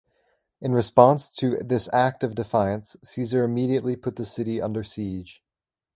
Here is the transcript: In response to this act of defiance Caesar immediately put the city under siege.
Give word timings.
In 0.61 0.71
response 0.73 1.29
to 1.35 1.57
this 1.57 1.87
act 1.93 2.23
of 2.23 2.33
defiance 2.33 2.97
Caesar 3.03 3.43
immediately 3.43 3.95
put 3.95 4.15
the 4.15 4.25
city 4.25 4.59
under 4.59 4.83
siege. 4.83 5.43